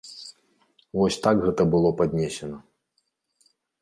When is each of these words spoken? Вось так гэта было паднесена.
Вось 0.99 1.17
так 1.27 1.37
гэта 1.45 1.63
было 1.75 1.89
паднесена. 1.99 2.57